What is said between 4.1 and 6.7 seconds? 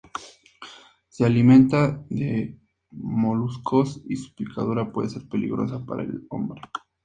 su picadura puede ser peligrosa para el hombre.